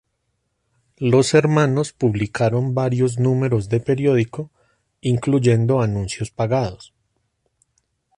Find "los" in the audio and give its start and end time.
0.97-1.35